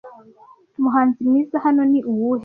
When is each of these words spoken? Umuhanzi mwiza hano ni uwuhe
Umuhanzi 0.77 1.19
mwiza 1.27 1.55
hano 1.65 1.81
ni 1.91 1.99
uwuhe 2.11 2.39